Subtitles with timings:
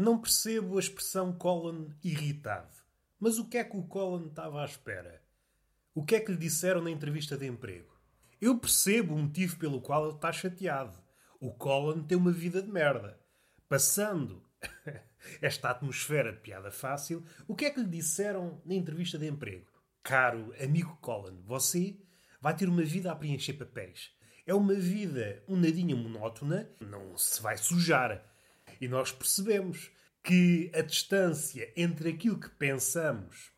[0.00, 2.74] Não percebo a expressão Colin irritado.
[3.18, 5.22] Mas o que é que o Colin estava à espera?
[5.94, 7.94] O que é que lhe disseram na entrevista de emprego?
[8.40, 10.96] Eu percebo o motivo pelo qual ele está chateado.
[11.38, 13.20] O Colin tem uma vida de merda.
[13.68, 14.42] Passando
[15.42, 19.70] esta atmosfera de piada fácil, o que é que lhe disseram na entrevista de emprego?
[20.02, 22.00] Caro amigo Colin, você
[22.40, 24.12] vai ter uma vida a preencher papéis.
[24.46, 28.24] É uma vida um nadinha monótona, não se vai sujar.
[28.80, 29.90] E nós percebemos
[30.22, 33.50] que a distância entre aquilo que pensamos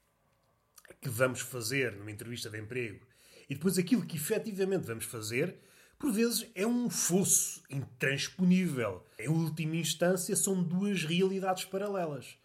[1.01, 3.07] que vamos fazer numa entrevista de emprego
[3.48, 5.59] e depois aquilo que efetivamente vamos fazer,
[5.98, 9.05] por vezes é um fosso intransponível.
[9.19, 12.38] Em última instância, são duas realidades paralelas.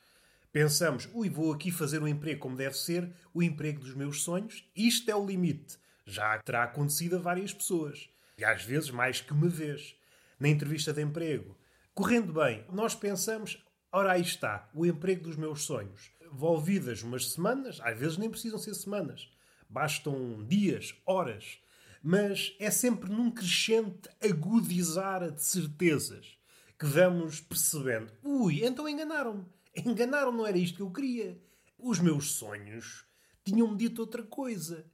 [0.51, 4.67] Pensamos, ui, vou aqui fazer um emprego como deve ser, o emprego dos meus sonhos,
[4.75, 5.77] isto é o limite.
[6.05, 8.09] Já terá acontecido a várias pessoas.
[8.37, 9.95] E às vezes mais que uma vez.
[10.39, 11.57] Na entrevista de emprego,
[11.95, 16.11] correndo bem, nós pensamos, ora aí está, o emprego dos meus sonhos.
[16.21, 19.29] Envolvidas umas semanas, às vezes nem precisam ser semanas,
[19.69, 21.59] bastam dias, horas,
[22.03, 26.37] mas é sempre num crescente agudizar de certezas
[26.77, 29.45] que vamos percebendo: ui, então enganaram-me.
[29.75, 31.39] Enganaram, não era isto que eu queria.
[31.77, 33.05] Os meus sonhos
[33.43, 34.85] tinham-me dito outra coisa.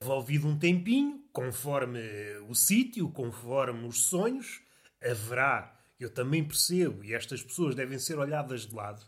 [0.00, 2.00] Envolvido um tempinho, conforme
[2.48, 4.60] o sítio, conforme os sonhos,
[5.02, 5.73] haverá,
[6.04, 9.04] eu também percebo, e estas pessoas devem ser olhadas de lado.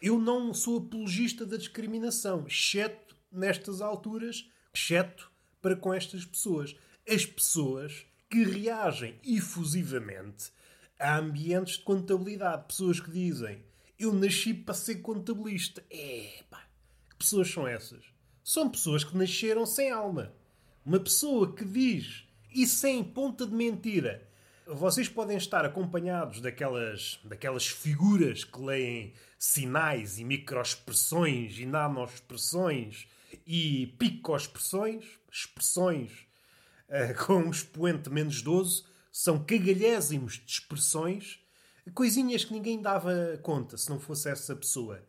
[0.00, 6.74] Eu não sou apologista da discriminação, exceto nestas alturas, exceto para com estas pessoas.
[7.08, 10.52] As pessoas que reagem efusivamente
[10.98, 12.66] a ambientes de contabilidade.
[12.68, 13.62] Pessoas que dizem
[13.98, 15.84] eu nasci para ser contabilista.
[15.90, 16.64] É, pá,
[17.10, 18.02] que pessoas são essas?
[18.42, 20.32] São pessoas que nasceram sem alma.
[20.86, 24.26] Uma pessoa que diz, e sem ponta de mentira,
[24.66, 33.06] vocês podem estar acompanhados daquelas, daquelas figuras que leem sinais e microexpressões e nanoexpressões
[33.46, 36.10] e picoexpressões, expressões
[36.88, 41.38] uh, com um expoente menos 12, são cagalhésimos de expressões,
[41.94, 45.02] coisinhas que ninguém dava conta se não fosse essa pessoa.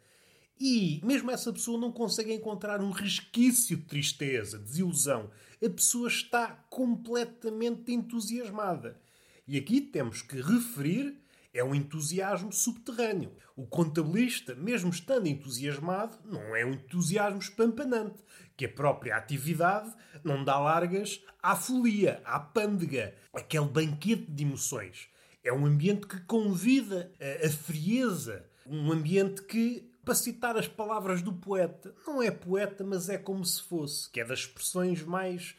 [0.59, 5.31] E mesmo essa pessoa não consegue encontrar um resquício de tristeza, de desilusão.
[5.63, 8.99] A pessoa está completamente entusiasmada.
[9.47, 11.21] E aqui temos que referir
[11.53, 13.33] é um entusiasmo subterrâneo.
[13.55, 18.23] O contabilista, mesmo estando entusiasmado, não é um entusiasmo espampanante,
[18.55, 19.93] que a própria atividade
[20.23, 25.09] não dá largas à folia, à pândega, aquele banquete de emoções.
[25.43, 31.21] É um ambiente que convida a, a frieza, um ambiente que para citar as palavras
[31.21, 35.55] do poeta, não é poeta, mas é como se fosse, que é das expressões mais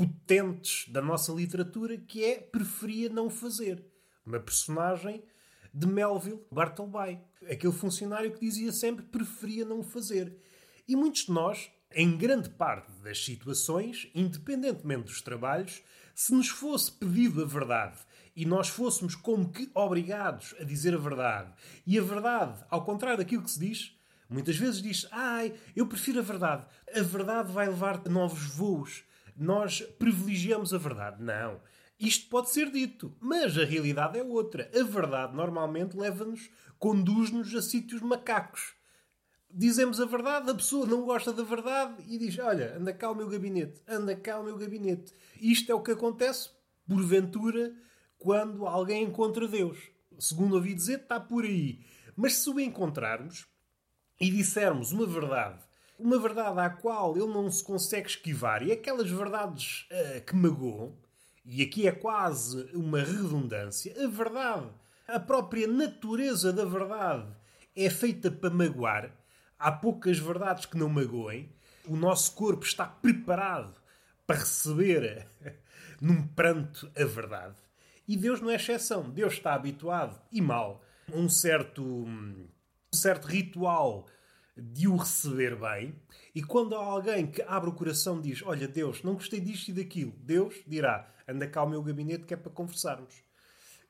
[0.00, 3.84] potentes da nossa literatura, que é preferia não fazer.
[4.24, 5.22] Uma personagem
[5.74, 10.34] de Melville Bartleby, aquele funcionário que dizia sempre preferia não fazer.
[10.88, 15.82] E muitos de nós, em grande parte das situações, independentemente dos trabalhos,
[16.14, 17.98] se nos fosse pedido a verdade
[18.34, 21.52] e nós fôssemos como que obrigados a dizer a verdade,
[21.86, 23.94] e a verdade, ao contrário daquilo que se diz,
[24.30, 26.64] muitas vezes diz: Ai, eu prefiro a verdade.
[26.94, 29.09] A verdade vai levar a novos voos.
[29.40, 31.22] Nós privilegiamos a verdade.
[31.22, 31.62] Não.
[31.98, 34.70] Isto pode ser dito, mas a realidade é outra.
[34.78, 38.74] A verdade normalmente leva-nos, conduz-nos a sítios macacos.
[39.50, 43.14] Dizemos a verdade, a pessoa não gosta da verdade e diz: Olha, anda cá o
[43.14, 45.14] meu gabinete, anda cá o meu gabinete.
[45.40, 46.50] Isto é o que acontece,
[46.86, 47.74] porventura,
[48.18, 49.78] quando alguém encontra Deus.
[50.18, 51.80] Segundo ouvi dizer, está por aí.
[52.14, 53.46] Mas se o encontrarmos
[54.20, 55.58] e dissermos uma verdade,
[56.00, 60.96] uma verdade à qual ele não se consegue esquivar, e aquelas verdades uh, que magoam,
[61.44, 64.68] e aqui é quase uma redundância, a verdade,
[65.06, 67.26] a própria natureza da verdade
[67.76, 69.10] é feita para magoar.
[69.58, 71.52] Há poucas verdades que não magoem.
[71.86, 73.74] O nosso corpo está preparado
[74.26, 75.26] para receber
[76.00, 77.56] num pranto a verdade.
[78.06, 79.10] E Deus não é exceção.
[79.10, 80.82] Deus está habituado, e mal,
[81.12, 82.48] a um certo, um
[82.92, 84.06] certo ritual
[84.60, 85.94] de o receber bem.
[86.34, 89.68] E quando há alguém que abre o coração e diz: Olha, Deus, não gostei disto
[89.68, 93.22] e daquilo, Deus dirá: Anda cá ao meu gabinete que é para conversarmos.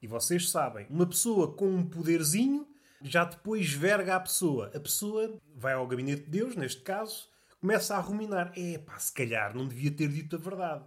[0.03, 2.67] E vocês sabem, uma pessoa com um poderzinho
[3.03, 4.71] já depois verga a pessoa.
[4.75, 7.29] A pessoa vai ao gabinete de Deus, neste caso,
[7.61, 10.85] começa a ruminar: É pá, se calhar não devia ter dito a verdade.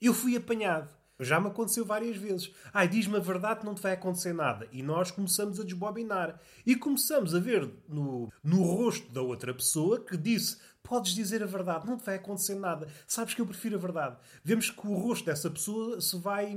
[0.00, 0.97] Eu fui apanhado.
[1.20, 2.52] Já me aconteceu várias vezes.
[2.72, 4.68] Ai, diz-me a verdade, não te vai acontecer nada.
[4.70, 6.40] E nós começamos a desbobinar.
[6.64, 11.46] E começamos a ver no, no rosto da outra pessoa que disse: Podes dizer a
[11.46, 12.88] verdade, não te vai acontecer nada.
[13.06, 14.16] Sabes que eu prefiro a verdade.
[14.44, 16.56] Vemos que o rosto dessa pessoa se vai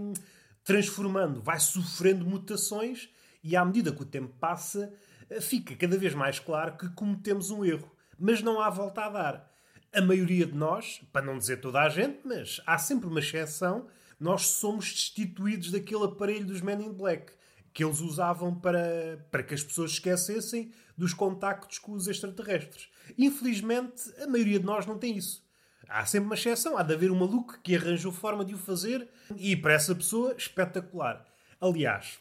[0.64, 3.10] transformando, vai sofrendo mutações
[3.44, 4.94] E à medida que o tempo passa,
[5.42, 7.92] fica cada vez mais claro que cometemos um erro.
[8.18, 9.52] Mas não há volta a dar.
[9.92, 13.88] A maioria de nós, para não dizer toda a gente, mas há sempre uma exceção,
[14.22, 17.34] nós somos destituídos daquele aparelho dos Men in Black
[17.74, 22.90] que eles usavam para, para que as pessoas esquecessem dos contactos com os extraterrestres.
[23.18, 25.44] Infelizmente, a maioria de nós não tem isso.
[25.88, 29.10] Há sempre uma exceção, há de haver um maluco que arranjou forma de o fazer
[29.36, 31.26] e para essa pessoa, espetacular.
[31.60, 32.20] Aliás,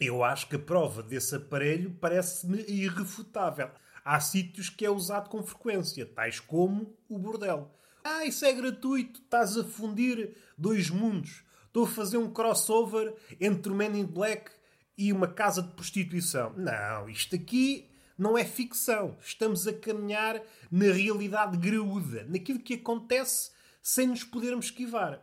[0.00, 3.70] eu acho que a prova desse aparelho parece-me irrefutável.
[4.04, 7.70] Há sítios que é usado com frequência, tais como o bordel.
[8.04, 11.44] Ah, isso é gratuito, estás a fundir dois mundos.
[11.66, 14.50] Estou a fazer um crossover entre o Men in Black
[14.98, 16.52] e uma casa de prostituição.
[16.56, 17.88] Não, isto aqui
[18.18, 19.16] não é ficção.
[19.20, 25.20] Estamos a caminhar na realidade graúda, naquilo que acontece sem nos podermos esquivar.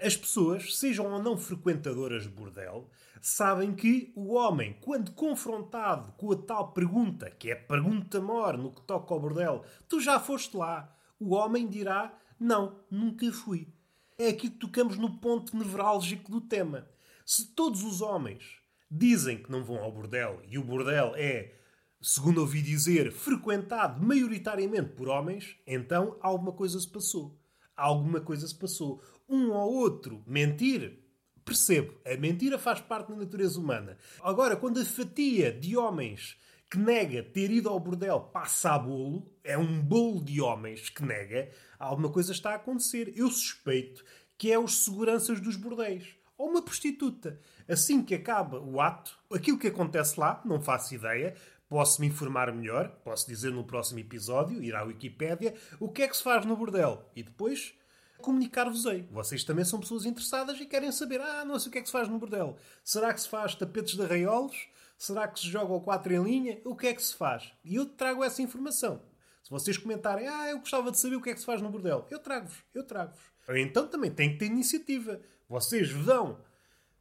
[0.00, 2.90] As pessoas, sejam ou não frequentadoras de bordel,
[3.20, 8.58] sabem que o homem, quando confrontado com a tal pergunta, que é a pergunta maior
[8.58, 10.92] no que toca ao bordel, tu já foste lá,
[11.22, 13.68] o homem dirá: Não, nunca fui.
[14.18, 16.88] É aqui que tocamos no ponto nevrálgico do tema.
[17.24, 18.58] Se todos os homens
[18.90, 21.54] dizem que não vão ao bordel e o bordel é,
[22.00, 27.40] segundo ouvi dizer, frequentado maioritariamente por homens, então alguma coisa se passou.
[27.76, 29.02] Alguma coisa se passou.
[29.28, 30.98] Um ou outro mentir,
[31.44, 31.94] percebo.
[32.04, 33.96] A mentira faz parte da natureza humana.
[34.20, 36.36] Agora, quando a fatia de homens
[36.72, 41.04] que nega ter ido ao bordel passa a bolo, é um bolo de homens que
[41.04, 43.12] nega, alguma coisa está a acontecer.
[43.14, 44.02] Eu suspeito
[44.38, 46.16] que é os seguranças dos bordéis.
[46.38, 47.38] Ou uma prostituta.
[47.68, 51.34] Assim que acaba o ato, aquilo que acontece lá, não faço ideia,
[51.68, 56.08] posso me informar melhor, posso dizer no próximo episódio, ir à Wikipédia, o que é
[56.08, 57.06] que se faz no bordel.
[57.14, 57.74] E depois
[58.22, 59.06] comunicar-vos-ei.
[59.10, 61.88] Vocês também são pessoas interessadas e querem saber, ah, não sei o que é que
[61.88, 62.56] se faz no bordel.
[62.82, 64.71] Será que se faz tapetes de arraiolos?
[65.02, 66.60] Será que se joga o 4 em linha?
[66.64, 67.52] O que é que se faz?
[67.64, 69.02] E eu trago essa informação.
[69.42, 71.70] Se vocês comentarem, ah, eu gostava de saber o que é que se faz no
[71.70, 73.20] bordel, eu trago-vos, eu trago-vos.
[73.48, 75.20] Então também tem que ter iniciativa.
[75.48, 76.38] Vocês vão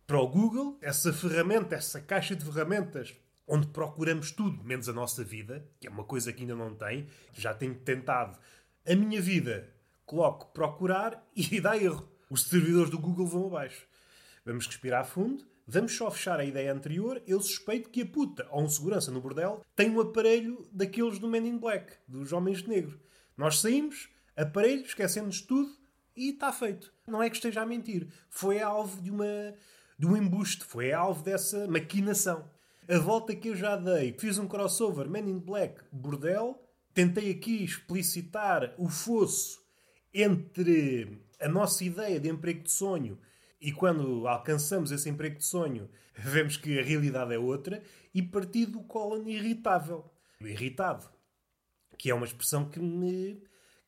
[0.07, 3.15] para o Google, essa ferramenta, essa caixa de ferramentas
[3.48, 7.07] onde procuramos tudo, menos a nossa vida, que é uma coisa que ainda não tem,
[7.33, 8.36] já tenho tentado.
[8.83, 9.71] A minha vida,
[10.07, 12.09] coloco procurar e dá erro.
[12.31, 13.86] Os servidores do Google vão abaixo.
[14.44, 17.22] Vamos respirar fundo, vamos só fechar a ideia anterior.
[17.26, 21.30] Eu suspeito que a puta ou um segurança no bordel tem um aparelho daqueles do
[21.30, 23.00] Men in Black, dos Homens de Negro.
[23.38, 25.72] Nós saímos, aparelho, esquecemos tudo
[26.16, 26.94] e está feito.
[27.08, 28.08] Não é que esteja a mentir.
[28.30, 29.56] Foi alvo de uma
[29.98, 32.50] de um embuste, foi alvo dessa maquinação.
[32.90, 36.60] A volta que eu já dei, fiz um crossover Men in Black Bordel,
[36.92, 39.62] tentei aqui explicitar o fosso
[40.12, 43.20] entre a nossa ideia de emprego de sonho
[43.62, 48.66] e quando alcançamos esse emprego de sonho, vemos que a realidade é outra, e parti
[48.66, 50.10] do Colin irritável.
[50.42, 51.08] Irritado.
[51.98, 53.44] Que é uma expressão que me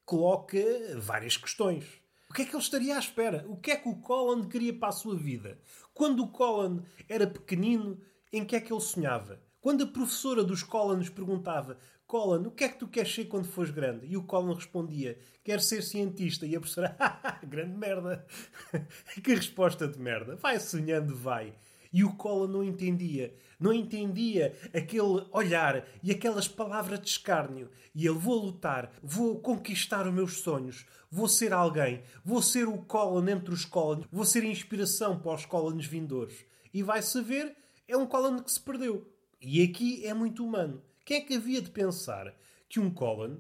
[0.06, 0.60] coloca
[0.98, 1.86] várias questões.
[2.30, 3.46] O que é que ele estaria à espera?
[3.48, 5.60] O que é que o Colin queria para a sua vida?
[5.94, 8.00] Quando o Colin era pequenino,
[8.32, 9.42] em que é que ele sonhava?
[9.60, 11.78] Quando a professora dos Collins perguntava
[12.14, 14.06] Colin, o que é que tu queres ser quando fores grande?
[14.06, 16.46] E o Colin respondia, quero ser cientista.
[16.46, 16.96] E a professora,
[17.44, 18.24] grande merda.
[19.24, 20.36] que resposta de merda.
[20.36, 21.56] Vai sonhando, vai.
[21.92, 23.34] E o Colin não entendia.
[23.60, 27.72] Não entendia aquele olhar e aquelas palavras de escárnio.
[27.96, 32.78] E ele, vou lutar, vou conquistar os meus sonhos, vou ser alguém, vou ser o
[32.78, 36.46] Colin entre os Collins, vou ser inspiração para os Collins vindores.
[36.72, 37.56] E vai saber,
[37.88, 39.12] é um Colin que se perdeu.
[39.42, 40.80] E aqui é muito humano.
[41.06, 42.34] Quem é que havia de pensar
[42.70, 43.38] que um Colin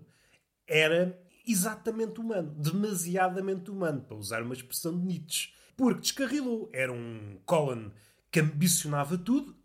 [0.67, 1.17] era
[1.48, 5.53] exatamente humano, demasiadamente humano, para usar uma expressão de Nietzsche?
[5.77, 6.70] Porque descarrilou.
[6.74, 7.91] Era um Colin
[8.29, 9.55] que ambicionava tudo,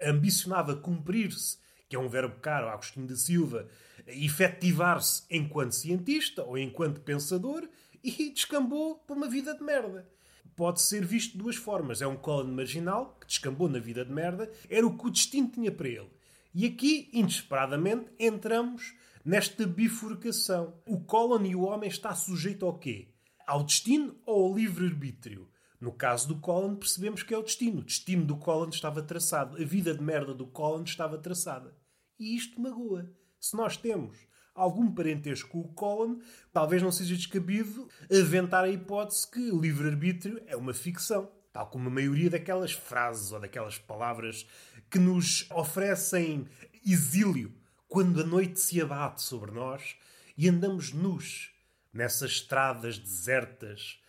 [0.00, 3.68] ambicionava cumprir-se, que é um verbo caro Agostinho da Silva,
[4.06, 7.68] efetivar-se enquanto cientista ou enquanto pensador
[8.02, 10.08] e descambou para uma vida de merda.
[10.54, 12.00] Pode ser visto de duas formas.
[12.00, 15.48] É um Colin marginal que descambou na vida de merda, era o que o destino
[15.48, 16.19] tinha para ele.
[16.52, 20.74] E aqui, inesperadamente, entramos nesta bifurcação.
[20.84, 23.14] O Colin e o homem está sujeito ao quê?
[23.46, 25.48] Ao destino ou ao livre-arbítrio?
[25.80, 27.80] No caso do Colin, percebemos que é o destino.
[27.80, 29.62] O destino do Colin estava traçado.
[29.62, 31.74] A vida de merda do Colin estava traçada.
[32.18, 33.10] E isto magoa.
[33.38, 34.18] Se nós temos
[34.54, 36.20] algum parentesco com o Colin,
[36.52, 41.30] talvez não seja descabido aventar a hipótese que o livre-arbítrio é uma ficção.
[41.52, 44.46] Tal como a maioria daquelas frases ou daquelas palavras
[44.90, 46.48] que nos oferecem
[46.86, 47.52] exílio
[47.88, 49.96] quando a noite se abate sobre nós
[50.36, 51.50] e andamos nus
[51.92, 54.00] nessas estradas desertas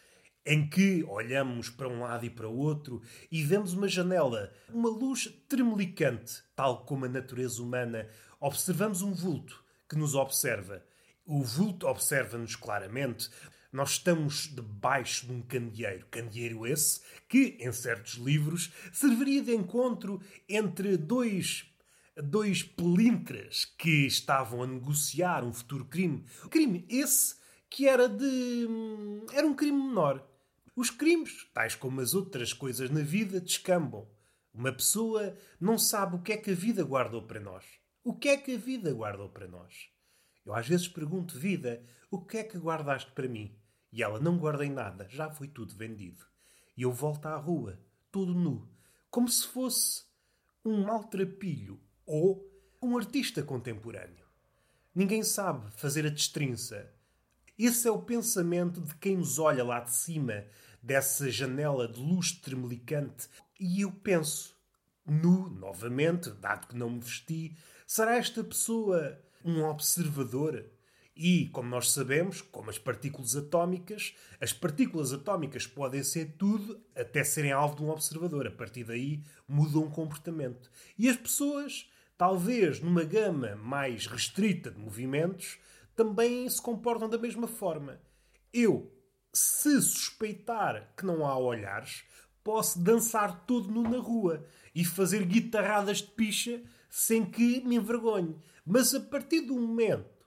[0.45, 4.89] em que olhamos para um lado e para o outro e vemos uma janela, uma
[4.89, 8.07] luz tremelicante, tal como a natureza humana.
[8.39, 10.83] Observamos um vulto que nos observa.
[11.25, 13.29] O vulto observa-nos claramente.
[13.72, 16.06] Nós estamos debaixo de um candeeiro.
[16.12, 21.66] Candeeiro esse que, em certos livros, serviria de encontro entre dois
[22.22, 26.25] dois pelintras que estavam a negociar um futuro crime.
[26.50, 27.36] Crime esse
[27.70, 28.68] que era de.
[29.34, 30.28] era um crime menor.
[30.75, 34.08] Os crimes, tais como as outras coisas na vida, descambam.
[34.54, 37.66] Uma pessoa não sabe o que é que a vida guardou para nós.
[38.04, 39.90] O que é que a vida guardou para nós?
[40.46, 43.56] Eu às vezes pergunto, vida, o que é que guardaste para mim?
[43.91, 46.25] E ela, não guardei nada, já foi tudo vendido.
[46.77, 47.79] E eu volto à rua,
[48.12, 48.69] todo nu,
[49.10, 50.05] como se fosse
[50.63, 52.50] um maltrapilho ou
[52.81, 54.25] um artista contemporâneo.
[54.93, 56.91] Ninguém sabe fazer a destrinça
[57.63, 60.45] esse é o pensamento de quem nos olha lá de cima,
[60.81, 63.29] dessa janela de luz tremelicante.
[63.60, 64.55] E eu penso,
[65.05, 67.55] nu, novamente, dado que não me vesti,
[67.86, 70.65] será esta pessoa um observador?
[71.15, 77.24] E, como nós sabemos, como as partículas atómicas, as partículas atómicas podem ser tudo até
[77.24, 78.48] serem alvo de um observador.
[78.48, 80.72] A partir daí mudam o comportamento.
[80.98, 85.60] E as pessoas, talvez numa gama mais restrita de movimentos,
[85.96, 88.00] também se comportam da mesma forma.
[88.53, 88.91] Eu,
[89.34, 92.03] se suspeitar que não há olhares,
[92.44, 98.36] posso dançar todo nu na rua e fazer guitarradas de picha sem que me envergonhe.
[98.65, 100.21] Mas a partir do momento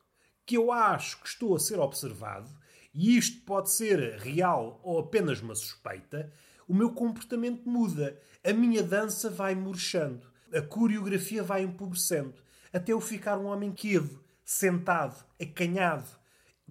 [0.46, 2.50] que eu acho que estou a ser observado,
[2.92, 6.32] e isto pode ser real ou apenas uma suspeita,
[6.68, 8.18] o meu comportamento muda.
[8.42, 10.26] A minha dança vai murchando.
[10.52, 12.34] A coreografia vai empobrecendo.
[12.72, 16.08] Até eu ficar um homem quedo sentado, acanhado,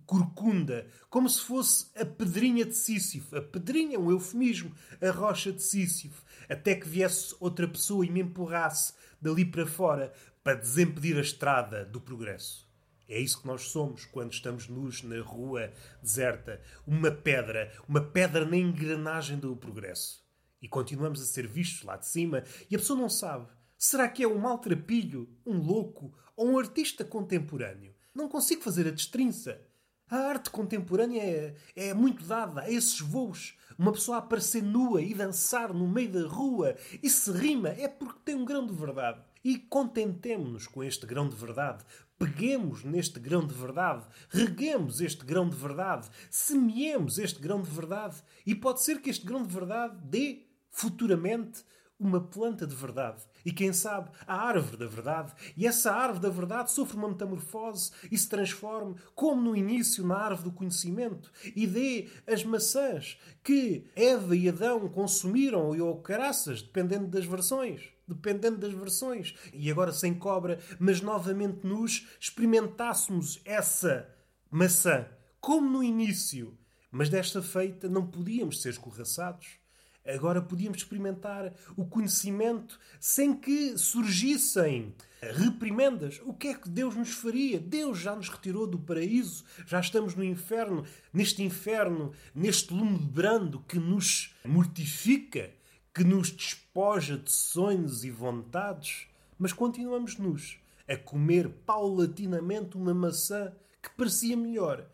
[0.05, 3.35] corcunda, como se fosse a pedrinha de Sísifo.
[3.35, 6.23] A pedrinha, um eufemismo, a rocha de Sísifo.
[6.49, 10.13] Até que viesse outra pessoa e me empurrasse dali para fora
[10.43, 12.72] para desimpedir a estrada do progresso.
[13.13, 16.59] É isso que nós somos quando estamos nus na rua deserta.
[16.87, 20.25] Uma pedra, uma pedra na engrenagem do progresso.
[20.59, 23.45] E continuamos a ser vistos lá de cima e a pessoa não sabe.
[23.77, 27.93] Será que é um maltrapilho, um louco ou um artista contemporâneo?
[28.15, 29.61] Não consigo fazer a destrinça.
[30.09, 33.55] A arte contemporânea é, é muito dada a esses voos.
[33.77, 38.19] Uma pessoa aparecer nua e dançar no meio da rua e se rima é porque
[38.25, 39.21] tem um grão de verdade.
[39.43, 41.83] E contentemo-nos com este grão de verdade.
[42.17, 48.23] Peguemos neste grão de verdade, reguemos este grão de verdade, semeemos este grão de verdade.
[48.45, 51.63] E pode ser que este grão de verdade dê, futuramente,
[51.99, 53.23] uma planta de verdade.
[53.45, 55.33] E quem sabe, a árvore da verdade.
[55.55, 60.17] E essa árvore da verdade sofre uma metamorfose e se transforme, como no início, na
[60.17, 61.31] árvore do conhecimento.
[61.55, 67.91] E dê as maçãs que Eva e Adão consumiram ou caraças, dependendo das versões.
[68.07, 69.33] Dependendo das versões.
[69.53, 74.09] E agora sem cobra, mas novamente nos experimentássemos essa
[74.51, 75.07] maçã,
[75.39, 76.57] como no início.
[76.91, 79.62] Mas desta feita não podíamos ser escorraçados
[80.05, 86.19] Agora podíamos experimentar o conhecimento sem que surgissem reprimendas.
[86.25, 87.59] O que é que Deus nos faria?
[87.59, 90.83] Deus já nos retirou do paraíso, já estamos no inferno,
[91.13, 95.51] neste inferno, neste lume brando que nos mortifica,
[95.93, 99.07] que nos despoja de sonhos e vontades,
[99.39, 104.85] mas continuamos nus a comer paulatinamente uma maçã que parecia melhor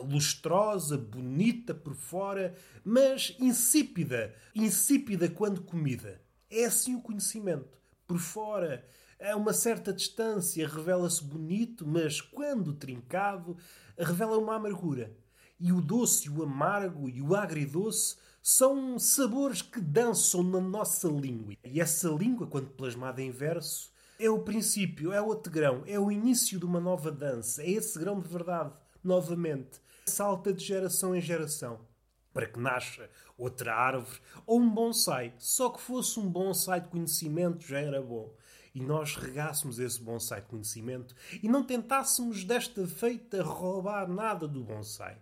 [0.00, 6.20] lustrosa, bonita por fora, mas insípida, insípida quando comida.
[6.50, 7.78] É assim o conhecimento.
[8.06, 8.86] Por fora,
[9.20, 13.56] a uma certa distância, revela-se bonito, mas quando trincado,
[13.98, 15.16] revela uma amargura.
[15.58, 21.54] E o doce, o amargo e o agridoce são sabores que dançam na nossa língua.
[21.64, 26.10] E essa língua, quando plasmada em verso, é o princípio, é o grão, é o
[26.10, 28.72] início de uma nova dança, é esse grão de verdade,
[29.06, 31.80] novamente salta de geração em geração
[32.34, 33.08] para que nasça
[33.38, 35.32] outra árvore ou um bonsai.
[35.38, 38.34] Só que fosse um bonsai de conhecimento já era bom.
[38.74, 44.64] E nós regássemos esse bonsai de conhecimento e não tentássemos desta feita roubar nada do
[44.64, 45.16] bonsai.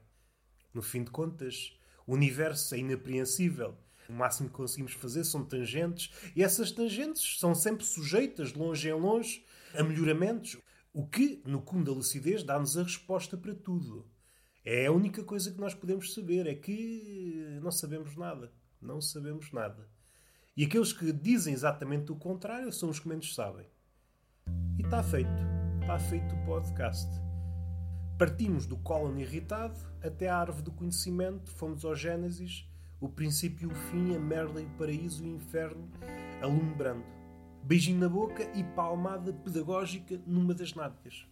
[0.72, 3.76] No fim de contas, o universo é inapreensível.
[4.08, 8.88] O máximo que conseguimos fazer são tangentes e essas tangentes são sempre sujeitas, de longe
[8.88, 10.56] em longe, a melhoramentos.
[10.92, 14.06] O que, no cume da lucidez, dá-nos a resposta para tudo.
[14.62, 18.52] É a única coisa que nós podemos saber, é que não sabemos nada.
[18.80, 19.88] Não sabemos nada.
[20.54, 23.66] E aqueles que dizem exatamente o contrário são os que menos sabem.
[24.78, 25.30] E está feito.
[25.80, 27.08] Está feito o podcast.
[28.18, 32.68] Partimos do cólon irritado até à árvore do conhecimento, fomos ao Gênesis
[33.00, 35.90] O princípio e o fim, a merda e o paraíso e o inferno,
[36.42, 37.22] alumbrando.
[37.62, 41.26] Beijinho na boca e palmada pedagógica numa das nádegas.